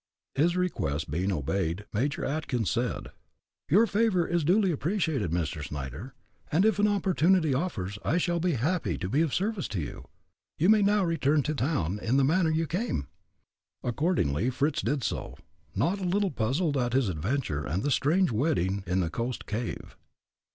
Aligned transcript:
His 0.33 0.57
request 0.57 1.11
being 1.11 1.31
obeyed, 1.31 1.85
Major 1.93 2.25
Atkins 2.25 2.71
said: 2.71 3.09
"Your 3.69 3.85
favor 3.85 4.27
is 4.27 4.43
duly 4.43 4.71
appreciated, 4.71 5.29
Mr. 5.29 5.63
Snyder, 5.63 6.15
and, 6.51 6.65
if 6.65 6.79
an 6.79 6.87
opportunity 6.87 7.53
offers, 7.53 7.99
I 8.03 8.17
shall 8.17 8.39
be 8.39 8.53
happy 8.53 8.97
to 8.97 9.07
be 9.07 9.21
of 9.21 9.31
service 9.31 9.67
to 9.67 9.79
you. 9.79 10.05
You 10.57 10.69
may 10.69 10.81
now 10.81 11.03
return 11.03 11.43
to 11.43 11.53
town 11.53 11.99
in 11.99 12.17
the 12.17 12.23
manner 12.23 12.49
you 12.49 12.65
came." 12.65 13.09
Accordingly, 13.83 14.49
Fritz 14.49 14.81
did 14.81 15.03
so, 15.03 15.37
not 15.75 15.99
a 15.99 16.03
little 16.03 16.31
puzzled 16.31 16.77
at 16.77 16.93
his 16.93 17.07
adventure 17.07 17.63
and 17.63 17.83
the 17.83 17.91
strange 17.91 18.31
wedding 18.31 18.83
in 18.87 19.01
the 19.01 19.09
coast 19.11 19.45
cave. 19.45 19.95